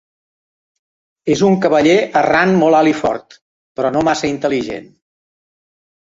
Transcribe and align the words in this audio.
És 1.33 1.41
un 1.49 1.57
cavaller 1.65 1.97
errant 2.21 2.53
molt 2.61 2.77
alt 2.77 2.91
i 2.91 2.93
fort, 3.01 3.35
però 3.81 3.91
no 3.97 4.01
massa 4.07 4.29
intel·ligent. 4.31 4.89